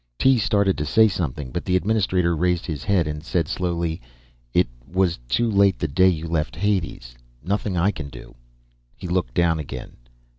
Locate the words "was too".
4.91-5.47